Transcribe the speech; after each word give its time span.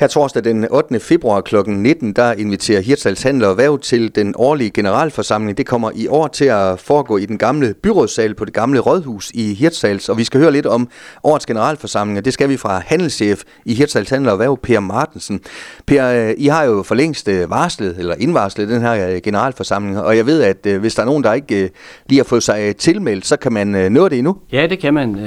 Her 0.00 0.06
torsdag 0.06 0.44
den 0.44 0.66
8. 0.70 1.00
februar 1.00 1.40
kl. 1.40 1.56
19, 1.66 2.12
der 2.12 2.32
inviterer 2.32 2.80
Hirtshals 2.80 3.22
Handler 3.22 3.48
og 3.48 3.58
Væv 3.58 3.78
til 3.78 4.14
den 4.14 4.34
årlige 4.36 4.70
generalforsamling. 4.70 5.58
Det 5.58 5.66
kommer 5.66 5.90
i 5.94 6.06
år 6.08 6.26
til 6.26 6.44
at 6.44 6.78
foregå 6.78 7.16
i 7.16 7.26
den 7.26 7.38
gamle 7.38 7.74
byrådssal 7.82 8.34
på 8.34 8.44
det 8.44 8.54
gamle 8.54 8.80
rådhus 8.80 9.30
i 9.34 9.54
Hirtshals, 9.54 10.08
og 10.08 10.18
vi 10.18 10.24
skal 10.24 10.40
høre 10.40 10.52
lidt 10.52 10.66
om 10.66 10.88
årets 11.24 11.46
generalforsamling, 11.46 12.18
og 12.18 12.24
det 12.24 12.32
skal 12.32 12.48
vi 12.48 12.56
fra 12.56 12.82
handelschef 12.86 13.42
i 13.64 13.74
Hirtshals 13.74 14.10
Handler 14.10 14.32
og 14.32 14.38
Væv, 14.38 14.58
Per 14.62 14.80
Martensen. 14.80 15.40
Per, 15.86 16.06
øh, 16.06 16.34
I 16.38 16.46
har 16.46 16.64
jo 16.64 16.82
for 16.82 16.94
længst 16.94 17.28
øh, 17.28 17.50
varslet, 17.50 17.98
eller 17.98 18.14
indvarslet 18.18 18.68
den 18.68 18.80
her 18.80 19.08
øh, 19.08 19.20
generalforsamling, 19.22 20.00
og 20.00 20.16
jeg 20.16 20.26
ved, 20.26 20.42
at 20.42 20.80
hvis 20.80 20.94
der 20.94 21.02
er 21.02 21.06
nogen, 21.06 21.24
der 21.24 21.32
ikke 21.32 21.70
lige 22.06 22.18
har 22.18 22.24
fået 22.24 22.42
sig 22.42 22.76
tilmeldt, 22.76 23.26
så 23.26 23.36
kan 23.36 23.52
man 23.52 23.92
nå 23.92 24.08
det 24.08 24.18
endnu. 24.18 24.36
Ja, 24.52 24.66
det 24.66 24.78
kan 24.78 24.94
man 24.94 25.18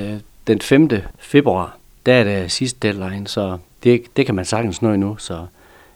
den 0.47 0.61
5. 0.61 0.89
februar. 1.19 1.77
Der 2.05 2.13
er 2.13 2.23
det 2.23 2.51
sidste 2.51 2.79
deadline, 2.87 3.27
så 3.27 3.57
det, 3.83 4.17
det 4.17 4.25
kan 4.25 4.35
man 4.35 4.45
sagtens 4.45 4.81
nå 4.81 4.93
endnu, 4.93 5.15
så 5.17 5.45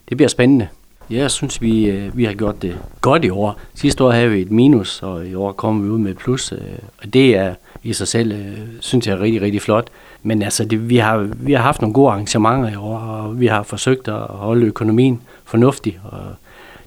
det 0.09 0.17
bliver 0.17 0.29
spændende. 0.29 0.67
Jeg 1.09 1.31
synes, 1.31 1.62
vi, 1.62 1.85
øh, 1.85 2.17
vi 2.17 2.23
har 2.23 2.34
gjort 2.34 2.62
det 2.62 2.77
godt 3.02 3.25
i 3.25 3.29
år. 3.29 3.59
Sidste 3.75 4.03
år 4.03 4.12
havde 4.12 4.29
vi 4.29 4.41
et 4.41 4.52
minus, 4.52 5.03
og 5.03 5.27
i 5.27 5.35
år 5.35 5.52
kommer 5.52 5.84
vi 5.84 5.89
ud 5.89 5.98
med 5.99 6.12
et 6.12 6.17
plus. 6.17 6.52
Øh, 6.52 6.59
og 7.02 7.13
det 7.13 7.35
er 7.35 7.55
i 7.84 7.93
sig 7.93 8.07
selv, 8.07 8.31
øh, 8.31 8.57
synes 8.79 9.07
jeg, 9.07 9.13
er 9.13 9.21
rigtig, 9.21 9.41
rigtig 9.41 9.62
flot. 9.62 9.88
Men 10.23 10.41
altså, 10.41 10.65
det, 10.65 10.89
vi, 10.89 10.98
har, 10.98 11.17
vi 11.35 11.53
har 11.53 11.62
haft 11.62 11.81
nogle 11.81 11.93
gode 11.93 12.12
arrangementer 12.12 12.71
i 12.71 12.76
år, 12.76 12.98
og 12.98 13.39
vi 13.39 13.48
har 13.48 13.63
forsøgt 13.63 14.07
at 14.07 14.20
holde 14.20 14.65
økonomien 14.65 15.21
fornuftig. 15.45 15.99
Og 16.04 16.20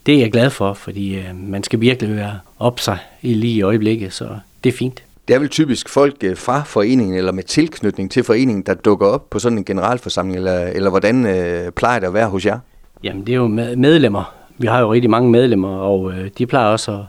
det 0.07 0.15
er 0.15 0.19
jeg 0.19 0.33
glad 0.33 0.51
for, 0.51 0.73
fordi 0.73 1.19
man 1.35 1.63
skal 1.63 1.81
virkelig 1.81 2.17
være 2.17 2.39
op 2.59 2.81
sig 2.81 2.99
i 3.23 3.35
lige 3.35 3.55
i 3.55 3.63
øjeblikket, 3.63 4.13
så 4.13 4.29
det 4.65 4.73
er 4.73 4.77
fint. 4.77 5.03
Det 5.31 5.37
er 5.37 5.41
vel 5.41 5.49
typisk 5.49 5.89
folk 5.89 6.17
øh, 6.25 6.37
fra 6.37 6.63
foreningen 6.63 7.17
eller 7.17 7.33
med 7.33 7.43
tilknytning 7.43 8.11
til 8.11 8.25
foreningen, 8.25 8.63
der 8.63 8.75
dukker 8.75 9.07
op 9.07 9.31
på 9.31 9.39
sådan 9.39 9.59
en 9.59 9.65
generalforsamling, 9.65 10.37
eller, 10.37 10.59
eller 10.59 10.91
hvordan 10.91 11.27
øh, 11.27 11.73
plejer 11.73 11.99
det 11.99 12.07
at 12.07 12.15
være 12.15 12.29
hos 12.29 12.47
jer? 12.47 12.59
Jamen, 13.05 13.27
det 13.27 13.33
er 13.33 13.37
jo 13.37 13.47
medlemmer. 13.77 14.35
Vi 14.59 14.67
har 14.67 14.81
jo 14.81 14.93
rigtig 14.93 15.11
mange 15.11 15.31
medlemmer, 15.31 15.69
og 15.69 16.13
øh, 16.13 16.31
de 16.39 16.47
plejer 16.47 16.67
også 16.67 16.93
at, 16.93 17.05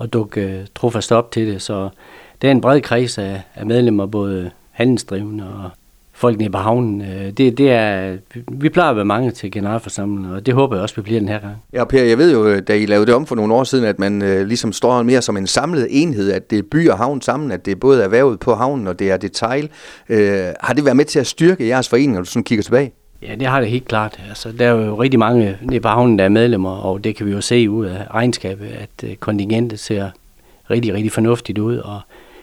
at 0.00 0.12
dukke 0.12 0.40
øh, 0.40 0.66
trofast 0.74 1.12
op 1.12 1.30
til 1.30 1.46
det, 1.46 1.62
så 1.62 1.88
det 2.42 2.48
er 2.48 2.52
en 2.52 2.60
bred 2.60 2.80
kreds 2.80 3.18
af, 3.18 3.42
af 3.54 3.66
medlemmer, 3.66 4.06
både 4.06 4.50
handelsdrivende 4.70 5.44
og 5.44 5.70
folk 6.18 6.38
nede 6.38 6.50
på 6.50 6.58
havnen. 6.58 7.00
Øh, 7.00 7.30
det, 7.30 7.58
det 7.58 7.70
er, 7.70 8.16
vi 8.52 8.68
plejer 8.68 8.90
at 8.90 8.96
være 8.96 9.04
mange 9.04 9.30
til 9.30 9.50
generalforsamlingen, 9.50 10.32
og 10.32 10.46
det 10.46 10.54
håber 10.54 10.76
jeg 10.76 10.82
også, 10.82 10.96
vi 10.96 11.02
bliver 11.02 11.20
den 11.20 11.28
her 11.28 11.38
gang. 11.38 11.54
Ja, 11.72 11.84
Per, 11.84 12.02
jeg 12.02 12.18
ved 12.18 12.32
jo, 12.32 12.60
da 12.60 12.76
I 12.76 12.86
lavede 12.86 13.06
det 13.06 13.14
om 13.14 13.26
for 13.26 13.34
nogle 13.34 13.54
år 13.54 13.64
siden, 13.64 13.84
at 13.84 13.98
man 13.98 14.22
øh, 14.22 14.46
ligesom 14.46 14.72
står 14.72 15.02
mere 15.02 15.22
som 15.22 15.36
en 15.36 15.46
samlet 15.46 15.86
enhed, 15.90 16.32
at 16.32 16.50
det 16.50 16.58
er 16.58 16.62
by 16.70 16.88
og 16.88 16.98
havn 16.98 17.20
sammen, 17.20 17.52
at 17.52 17.66
det 17.66 17.72
er 17.72 17.76
både 17.76 18.02
erhvervet 18.02 18.40
på 18.40 18.54
havnen, 18.54 18.86
og 18.86 18.98
det 18.98 19.10
er 19.10 19.16
detail. 19.16 19.68
Øh, 20.08 20.44
har 20.60 20.74
det 20.74 20.84
været 20.84 20.96
med 20.96 21.04
til 21.04 21.18
at 21.18 21.26
styrke 21.26 21.68
jeres 21.68 21.88
forening, 21.88 22.12
når 22.12 22.20
du 22.20 22.26
sådan 22.26 22.44
kigger 22.44 22.62
tilbage? 22.62 22.92
Ja, 23.22 23.34
det 23.34 23.46
har 23.46 23.60
det 23.60 23.70
helt 23.70 23.88
klart. 23.88 24.20
Altså, 24.28 24.52
der 24.52 24.66
er 24.66 24.70
jo 24.70 25.02
rigtig 25.02 25.18
mange 25.18 25.58
på 25.82 25.88
havnen, 25.88 26.18
der 26.18 26.24
er 26.24 26.28
medlemmer, 26.28 26.70
og 26.70 27.04
det 27.04 27.16
kan 27.16 27.26
vi 27.26 27.32
jo 27.32 27.40
se 27.40 27.70
ud 27.70 27.86
af 27.86 28.06
regnskabet, 28.14 28.66
at 28.66 29.10
øh, 29.10 29.16
kontingentet 29.16 29.80
ser 29.80 30.10
rigtig, 30.70 30.94
rigtig 30.94 31.12
fornuftigt 31.12 31.58
ud, 31.58 31.76
og 31.76 32.00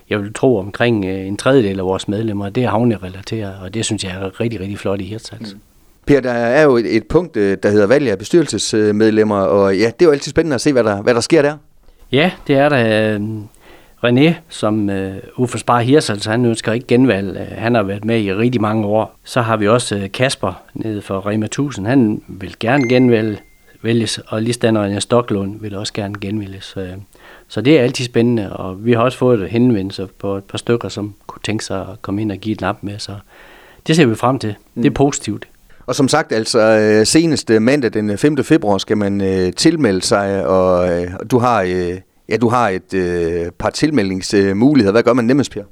jeg 0.09 0.19
vil 0.19 0.33
tro 0.33 0.57
omkring 0.57 1.05
øh, 1.05 1.27
en 1.27 1.37
tredjedel 1.37 1.79
af 1.79 1.85
vores 1.85 2.07
medlemmer, 2.07 2.49
det 2.49 2.63
er 2.63 2.69
havnerelateret, 2.69 3.55
og 3.61 3.73
det 3.73 3.85
synes 3.85 4.03
jeg 4.03 4.11
er 4.11 4.39
rigtig, 4.39 4.59
rigtig 4.59 4.79
flot 4.79 5.01
i 5.01 5.03
Hirtshals. 5.03 5.53
Mm. 5.53 5.59
Per, 6.05 6.19
der 6.19 6.31
er 6.31 6.63
jo 6.63 6.77
et, 6.77 6.95
et 6.95 7.07
punkt, 7.07 7.37
øh, 7.37 7.57
der 7.63 7.69
hedder 7.69 7.87
valg 7.87 8.09
af 8.09 8.17
bestyrelsesmedlemmer, 8.17 9.39
og 9.39 9.77
ja, 9.77 9.85
det 9.85 10.01
er 10.01 10.05
jo 10.05 10.11
altid 10.11 10.29
spændende 10.29 10.55
at 10.55 10.61
se, 10.61 10.73
hvad 10.73 10.83
der, 10.83 11.01
hvad 11.01 11.13
der 11.13 11.21
sker 11.21 11.41
der. 11.41 11.57
Ja, 12.11 12.31
det 12.47 12.55
er 12.55 12.69
der. 12.69 13.19
René, 14.05 14.33
som 14.49 14.89
uh, 14.89 14.95
Uffe 15.37 15.57
Spar 15.57 15.79
Hirsals, 15.79 16.25
han 16.25 16.45
ønsker 16.45 16.73
ikke 16.73 16.87
genvalg. 16.87 17.55
Han 17.57 17.75
har 17.75 17.83
været 17.83 18.05
med 18.05 18.21
i 18.21 18.33
rigtig 18.33 18.61
mange 18.61 18.85
år. 18.85 19.15
Så 19.23 19.41
har 19.41 19.57
vi 19.57 19.67
også 19.67 20.09
Kasper 20.13 20.63
nede 20.73 21.01
for 21.01 21.27
Rema 21.27 21.45
1000. 21.45 21.87
Han 21.87 22.21
vil 22.27 22.55
gerne 22.59 22.89
genvælge, 22.89 23.37
vælges, 23.81 24.19
og 24.27 24.41
Listander 24.41 24.99
Stoklund 24.99 25.59
vil 25.61 25.75
også 25.75 25.93
gerne 25.93 26.15
genvælges. 26.21 26.77
Så 27.47 27.61
det 27.61 27.79
er 27.79 27.83
altid 27.83 28.05
spændende, 28.05 28.53
og 28.53 28.85
vi 28.85 28.93
har 28.93 29.01
også 29.01 29.17
fået 29.17 29.49
henvendelse 29.49 30.07
på 30.19 30.37
et 30.37 30.43
par 30.43 30.57
stykker, 30.57 30.89
som 30.89 31.13
kunne 31.27 31.41
tænke 31.43 31.65
sig 31.65 31.81
at 31.81 32.01
komme 32.01 32.21
ind 32.21 32.31
og 32.31 32.37
give 32.37 32.53
et 32.53 32.61
nap 32.61 32.77
med, 32.81 32.99
så 32.99 33.11
det 33.87 33.95
ser 33.95 34.05
vi 34.05 34.15
frem 34.15 34.39
til. 34.39 34.55
Mm. 34.75 34.81
Det 34.81 34.89
er 34.89 34.93
positivt. 34.93 35.47
Og 35.87 35.95
som 35.95 36.07
sagt, 36.07 36.31
altså 36.31 36.59
øh, 36.59 37.05
senest 37.05 37.49
mandag 37.49 37.93
den 37.93 38.17
5. 38.17 38.43
februar 38.43 38.77
skal 38.77 38.97
man 38.97 39.21
øh, 39.21 39.53
tilmelde 39.53 40.01
sig, 40.01 40.45
og 40.47 40.89
øh, 40.89 41.11
du 41.31 41.39
har 41.39 41.61
øh, 41.61 41.99
ja, 42.29 42.37
du 42.37 42.49
har 42.49 42.69
et 42.69 42.93
øh, 42.93 43.51
par 43.51 43.69
tilmeldingsmuligheder. 43.69 44.91
Hvad 44.91 45.03
gør 45.03 45.13
man 45.13 45.25
nemmest, 45.25 45.51
Per? 45.51 45.63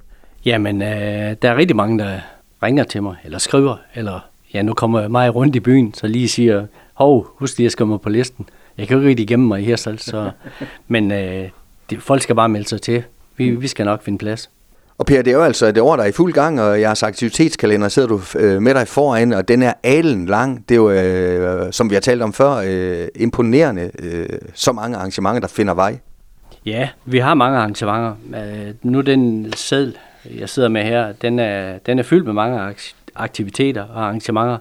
Jamen, 0.46 0.82
øh, 0.82 1.36
der 1.42 1.52
er 1.52 1.56
rigtig 1.56 1.76
mange, 1.76 2.00
der 2.00 2.20
ringer 2.64 2.84
til 2.84 3.04
mig, 3.04 3.16
eller 3.24 3.38
skriver, 3.38 3.76
eller 3.96 4.20
ja, 4.54 4.62
nu 4.62 4.74
kommer 4.74 5.00
jeg 5.00 5.12
meget 5.12 5.36
rundt 5.36 5.56
i 5.56 5.60
byen, 5.60 5.94
så 5.94 6.08
lige 6.08 6.28
siger, 6.28 6.66
hov, 6.94 7.28
husk 7.36 7.58
lige 7.58 7.66
at 7.66 7.72
skrive 7.72 7.88
mig 7.88 8.02
på 8.02 8.10
listen. 8.10 8.50
Jeg 8.78 8.88
kan 8.88 8.94
jo 8.94 9.00
ikke 9.00 9.10
rigtig 9.10 9.28
gemme 9.28 9.48
mig 9.48 9.62
i 9.62 9.64
her 9.64 9.76
selv, 9.76 9.98
så, 9.98 10.32
men 10.88 11.12
øh, 11.12 11.50
det, 11.90 12.02
folk 12.02 12.22
skal 12.22 12.36
bare 12.36 12.50
melde 12.50 12.68
sig 12.68 12.82
til. 12.82 13.04
Vi, 13.38 13.50
vi 13.50 13.68
skal 13.68 13.86
nok 13.86 14.04
finde 14.04 14.18
plads. 14.18 14.50
Og 14.98 15.06
Per, 15.06 15.22
det 15.22 15.28
er 15.28 15.38
jo 15.38 15.44
altså 15.44 15.72
det 15.72 15.82
år, 15.82 15.96
der 15.96 16.04
er 16.04 16.08
i 16.08 16.12
fuld 16.12 16.34
gang, 16.34 16.62
og 16.62 16.82
jeres 16.82 17.04
aktivitetskalender 17.04 17.88
sidder 17.90 18.08
du 18.08 18.22
øh, 18.36 18.62
med 18.62 18.74
dig 18.74 18.88
foran, 18.88 19.34
og 19.34 19.48
den 19.48 19.62
er 19.62 19.74
alen 19.84 20.26
lang. 20.26 20.70
Det 20.70 20.76
er 20.76 20.80
jo, 20.80 20.92
øh, 20.92 21.74
som 21.74 21.90
vi 21.90 21.96
har 21.96 22.02
talt 22.02 22.22
om 22.22 22.34
før, 22.34 22.52
øh, 22.52 23.08
imponerende, 23.16 23.92
øh, 24.00 24.30
så 24.54 24.72
mange 24.72 24.98
arrangementer, 24.98 25.40
der 25.40 25.48
finder 25.48 25.74
vej. 25.74 26.00
Ja, 26.66 26.90
vi 27.06 27.18
har 27.20 27.34
mange 27.34 27.58
arrangementer. 27.58 28.16
Øh, 28.36 28.74
nu 28.84 29.02
den 29.02 29.54
sæd, 29.56 29.92
jeg 30.40 30.50
sidder 30.50 30.70
med 30.70 30.84
her, 30.84 31.12
den 31.12 31.40
er, 31.40 31.78
den 31.86 32.00
er 32.00 32.04
fyldt 32.04 32.26
med 32.26 32.34
mange 32.34 32.76
aktiviteter 33.16 33.84
og 33.84 34.04
arrangementer, 34.04 34.58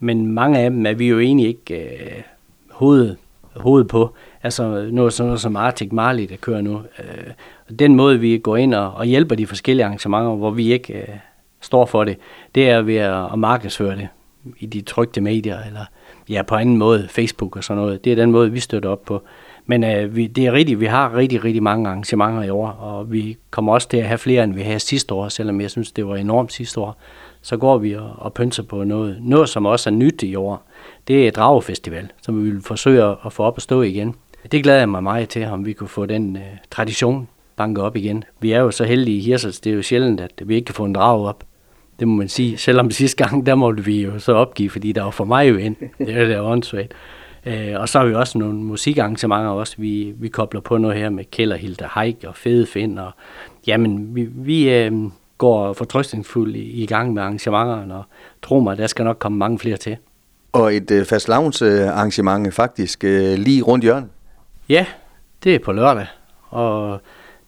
men 0.00 0.32
mange 0.32 0.58
af 0.58 0.70
dem 0.70 0.86
er 0.86 0.94
vi 0.94 1.08
jo 1.08 1.18
egentlig 1.18 1.46
ikke 1.46 1.74
øh, 1.74 2.22
hoved, 2.70 3.16
hoved 3.56 3.84
på. 3.84 4.14
Altså 4.42 4.88
noget 4.92 5.12
sådan 5.12 5.26
noget 5.26 5.40
som 5.40 5.56
Arctic 5.56 5.92
Marley, 5.92 6.28
der 6.28 6.36
kører 6.36 6.60
nu. 6.60 6.82
Øh, 6.98 7.32
den 7.78 7.94
måde, 7.94 8.20
vi 8.20 8.38
går 8.38 8.56
ind 8.56 8.74
og, 8.74 8.94
og 8.94 9.04
hjælper 9.04 9.34
de 9.36 9.46
forskellige 9.46 9.84
arrangementer, 9.84 10.34
hvor 10.34 10.50
vi 10.50 10.72
ikke 10.72 10.94
øh, 10.94 11.08
står 11.60 11.86
for 11.86 12.04
det, 12.04 12.16
det 12.54 12.70
er 12.70 12.82
ved 12.82 12.96
at, 12.96 13.32
at 13.32 13.38
markedsføre 13.38 13.96
det 13.96 14.08
i 14.58 14.66
de 14.66 14.80
trygte 14.80 15.20
medier, 15.20 15.58
eller 15.66 15.84
ja, 16.28 16.42
på 16.42 16.54
anden 16.54 16.76
måde, 16.76 17.08
Facebook 17.10 17.56
og 17.56 17.64
sådan 17.64 17.82
noget. 17.82 18.04
Det 18.04 18.12
er 18.12 18.16
den 18.16 18.30
måde, 18.30 18.52
vi 18.52 18.60
støtter 18.60 18.90
op 18.90 19.04
på. 19.04 19.22
Men 19.66 19.84
øh, 19.84 20.16
vi, 20.16 20.26
det 20.26 20.46
er 20.46 20.52
rigtigt, 20.52 20.80
vi 20.80 20.86
har 20.86 21.16
rigtig, 21.16 21.44
rigtig 21.44 21.62
mange 21.62 21.88
arrangementer 21.88 22.42
i 22.42 22.50
år, 22.50 22.68
og 22.68 23.12
vi 23.12 23.36
kommer 23.50 23.72
også 23.72 23.88
til 23.88 23.96
at 23.96 24.06
have 24.06 24.18
flere, 24.18 24.44
end 24.44 24.54
vi 24.54 24.62
havde 24.62 24.80
sidste 24.80 25.14
år, 25.14 25.28
selvom 25.28 25.60
jeg 25.60 25.70
synes, 25.70 25.92
det 25.92 26.06
var 26.06 26.16
enormt 26.16 26.52
sidste 26.52 26.80
år. 26.80 27.00
Så 27.42 27.56
går 27.56 27.78
vi 27.78 27.94
og, 27.94 28.10
og 28.18 28.32
pynser 28.34 28.62
på 28.62 28.84
noget. 28.84 29.18
Noget, 29.20 29.48
som 29.48 29.66
også 29.66 29.90
er 29.90 29.94
nyt 29.94 30.22
i 30.22 30.34
år, 30.34 30.62
det 31.08 31.26
er 31.26 31.30
Dragefestival, 31.30 32.08
som 32.22 32.44
vi 32.44 32.50
vil 32.50 32.62
forsøge 32.62 33.16
at 33.26 33.32
få 33.32 33.42
op 33.42 33.56
at 33.56 33.62
stå 33.62 33.82
igen. 33.82 34.14
Det 34.52 34.62
glæder 34.62 34.78
jeg 34.78 34.88
mig 34.88 35.02
meget 35.02 35.28
til, 35.28 35.46
om 35.46 35.66
vi 35.66 35.72
kunne 35.72 35.88
få 35.88 36.06
den 36.06 36.36
øh, 36.36 36.42
tradition 36.70 37.28
banket 37.56 37.84
op 37.84 37.96
igen. 37.96 38.24
Vi 38.40 38.52
er 38.52 38.60
jo 38.60 38.70
så 38.70 38.84
heldige 38.84 39.16
i 39.16 39.20
Hirsels, 39.20 39.60
det 39.60 39.70
er 39.70 39.76
jo 39.76 39.82
sjældent, 39.82 40.20
at 40.20 40.42
vi 40.44 40.54
ikke 40.54 40.66
kan 40.66 40.74
få 40.74 40.84
en 40.84 40.94
drag 40.94 41.20
op. 41.20 41.44
Det 42.00 42.08
må 42.08 42.16
man 42.16 42.28
sige. 42.28 42.58
Selvom 42.58 42.90
sidste 42.90 43.24
gang, 43.24 43.46
der 43.46 43.54
måtte 43.54 43.84
vi 43.84 44.02
jo 44.02 44.18
så 44.18 44.32
opgive, 44.32 44.70
fordi 44.70 44.92
der 44.92 45.02
var 45.02 45.10
for 45.10 45.24
meget 45.24 45.50
jo 45.50 45.56
ind. 45.56 45.76
Det 45.98 46.16
er 46.16 46.24
det 46.24 46.40
åndssvagt. 46.40 46.92
Uh, 47.46 47.80
og 47.80 47.88
så 47.88 47.98
har 47.98 48.06
vi 48.06 48.14
også 48.14 48.38
nogle 48.38 48.58
musikarrangementer 48.58 49.50
også. 49.50 49.74
Vi, 49.78 50.14
vi 50.16 50.28
kobler 50.28 50.60
på 50.60 50.78
noget 50.78 50.96
her 50.96 51.10
med 51.10 51.24
Keller 51.30 51.56
Hilde 51.56 51.88
Heik 51.94 52.24
og 52.26 52.36
Fede 52.36 52.66
Find. 52.66 52.98
Og, 52.98 53.12
jamen, 53.66 54.14
vi, 54.14 54.28
vi 54.34 54.88
uh, 54.88 55.10
går 55.38 55.72
fortrøstningsfuldt 55.72 56.56
i, 56.56 56.82
i 56.82 56.86
gang 56.86 57.12
med 57.12 57.22
arrangementerne, 57.22 57.94
og 57.94 58.04
tro 58.42 58.60
mig, 58.60 58.78
der 58.78 58.86
skal 58.86 59.04
nok 59.04 59.18
komme 59.18 59.38
mange 59.38 59.58
flere 59.58 59.76
til. 59.76 59.96
Og 60.52 60.74
et 60.74 60.90
uh, 60.90 61.04
fast 61.04 61.28
arrangement 61.28 62.54
faktisk 62.54 63.04
uh, 63.04 63.34
lige 63.34 63.62
rundt 63.62 63.84
hjørnet. 63.84 64.08
Ja, 64.68 64.86
det 65.44 65.54
er 65.54 65.58
på 65.58 65.72
lørdag, 65.72 66.06
og 66.48 67.00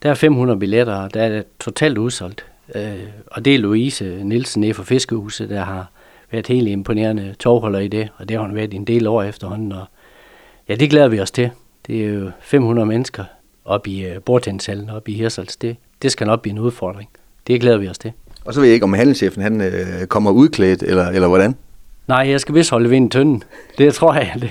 der 0.03 0.11
er 0.11 0.15
500 0.15 0.59
billetter, 0.59 0.95
og 0.95 1.15
der 1.15 1.23
er 1.23 1.43
totalt 1.61 1.99
udsolgt. 1.99 2.47
Øh, 2.75 3.09
og 3.27 3.45
det 3.45 3.55
er 3.55 3.59
Louise 3.59 4.05
Nielsen 4.05 4.75
fra 4.75 4.83
Fiskehuset, 4.83 5.51
der 5.51 5.65
har 5.65 5.91
været 6.33 6.47
helt 6.47 6.69
imponerende 6.69 7.35
togholder 7.39 7.79
i 7.79 7.89
det, 7.89 8.09
og 8.17 8.29
det 8.29 8.37
har 8.37 8.45
hun 8.47 8.55
været 8.55 8.75
en 8.75 8.85
del 8.85 9.07
år 9.07 9.23
efterhånden. 9.23 9.73
Og 9.73 9.85
ja, 10.69 10.75
det 10.75 10.91
glæder 10.91 11.09
vi 11.09 11.21
os 11.21 11.31
til. 11.31 11.51
Det 11.87 12.05
er 12.05 12.09
jo 12.09 12.31
500 12.41 12.87
mennesker 12.87 13.25
op 13.65 13.87
i 13.87 14.11
uh, 14.11 14.23
bordtændshallen, 14.23 14.91
op 14.91 15.09
i 15.09 15.13
Hirsals. 15.13 15.57
Det, 15.57 15.77
det 16.03 16.13
skal 16.13 16.27
nok 16.27 16.43
blive 16.43 16.53
en 16.53 16.59
udfordring. 16.59 17.09
Det 17.47 17.61
glæder 17.61 17.79
vi 17.79 17.89
os 17.89 17.99
til. 17.99 18.13
Og 18.45 18.55
så 18.55 18.61
ved 18.61 18.67
jeg 18.69 18.75
ikke, 18.75 18.85
om 18.85 18.93
handelschefen 18.93 19.43
han, 19.43 19.61
øh, 19.61 20.07
kommer 20.09 20.31
udklædt, 20.31 20.83
eller, 20.83 21.09
eller 21.09 21.29
hvordan? 21.29 21.55
Nej, 22.09 22.29
jeg 22.31 22.41
skal 22.41 22.55
vist 22.55 22.71
holde 22.71 22.91
vind 22.91 23.11
tynden. 23.11 23.43
Det 23.79 23.95
tror 23.95 24.15
jeg, 24.15 24.33
det, 24.35 24.51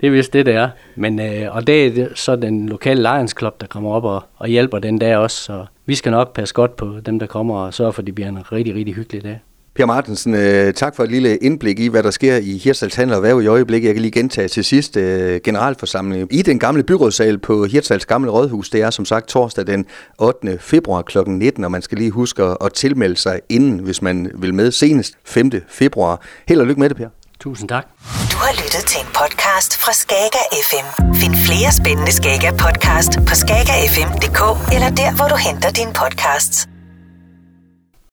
det 0.00 0.06
er 0.06 0.10
vist 0.10 0.32
det, 0.32 0.46
det 0.46 0.54
er. 0.54 0.68
Men, 0.96 1.20
øh, 1.20 1.56
og 1.56 1.66
det 1.66 1.98
er 1.98 2.08
så 2.14 2.36
den 2.36 2.68
lokale 2.68 3.02
Lions 3.02 3.34
Club, 3.38 3.60
der 3.60 3.66
kommer 3.66 3.90
op 3.90 4.04
og, 4.04 4.22
og 4.36 4.48
hjælper 4.48 4.78
den 4.78 5.00
der 5.00 5.16
også. 5.16 5.36
Så 5.36 5.66
vi 5.86 5.94
skal 5.94 6.12
nok 6.12 6.34
passe 6.34 6.54
godt 6.54 6.76
på 6.76 7.00
dem, 7.06 7.18
der 7.18 7.26
kommer 7.26 7.58
og 7.58 7.74
sørge 7.74 7.92
for, 7.92 8.02
at 8.02 8.06
det 8.06 8.14
bliver 8.14 8.28
en 8.28 8.52
rigtig, 8.52 8.74
rigtig 8.74 8.94
hyggelig 8.94 9.24
dag. 9.24 9.40
Per 9.76 9.86
Martensen, 9.86 10.34
øh, 10.34 10.74
tak 10.74 10.96
for 10.96 11.04
et 11.04 11.10
lille 11.10 11.36
indblik 11.36 11.78
i, 11.78 11.86
hvad 11.88 12.02
der 12.02 12.10
sker 12.10 12.36
i 12.36 12.58
Hirtshals 12.58 12.94
Handel 12.94 13.16
og 13.16 13.22
Værv 13.22 13.42
i 13.42 13.46
øjeblikket. 13.46 13.86
Jeg 13.86 13.94
kan 13.94 14.02
lige 14.02 14.12
gentage 14.12 14.48
til 14.48 14.64
sidst 14.64 14.96
øh, 14.96 15.40
generalforsamling 15.44 16.34
i 16.34 16.42
den 16.42 16.58
gamle 16.58 16.82
byrådssal 16.82 17.38
på 17.38 17.64
Hirtshals 17.64 18.06
Gamle 18.06 18.30
Rådhus. 18.30 18.70
Det 18.70 18.82
er 18.82 18.90
som 18.90 19.04
sagt 19.04 19.28
torsdag 19.28 19.66
den 19.66 19.86
8. 20.18 20.58
februar 20.60 21.02
kl. 21.02 21.18
19, 21.26 21.64
og 21.64 21.70
man 21.70 21.82
skal 21.82 21.98
lige 21.98 22.10
huske 22.10 22.42
at, 22.42 22.56
at 22.60 22.72
tilmelde 22.72 23.16
sig 23.16 23.40
inden, 23.48 23.78
hvis 23.78 24.02
man 24.02 24.30
vil 24.34 24.54
med 24.54 24.72
senest 24.72 25.14
5. 25.24 25.50
februar. 25.68 26.20
Held 26.48 26.60
og 26.60 26.66
lykke 26.66 26.80
med 26.80 26.88
det, 26.88 26.96
Per. 26.96 27.08
Tusind 27.40 27.68
tak. 27.68 27.84
Du 28.32 28.36
har 28.36 28.52
lyttet 28.62 28.84
til 28.86 29.00
en 29.00 29.06
podcast 29.20 29.76
fra 29.76 29.92
Skager 29.92 30.44
FM. 30.68 30.86
Find 31.14 31.34
flere 31.46 31.72
spændende 31.72 32.12
Skager 32.12 32.52
podcast 32.64 33.12
på 33.28 33.34
skagerfm.dk 33.42 34.40
eller 34.74 34.90
der, 35.00 35.16
hvor 35.16 35.28
du 35.28 35.36
henter 35.36 35.70
dine 35.70 35.92
podcasts. 36.02 36.69